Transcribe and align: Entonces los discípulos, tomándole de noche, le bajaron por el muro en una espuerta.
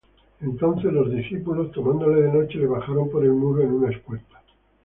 Entonces 0.41 0.91
los 0.91 1.11
discípulos, 1.11 1.71
tomándole 1.73 2.23
de 2.23 2.33
noche, 2.33 2.57
le 2.57 2.65
bajaron 2.65 3.07
por 3.11 3.23
el 3.23 3.33
muro 3.33 3.61
en 3.61 3.71
una 3.71 3.91
espuerta. 3.91 4.41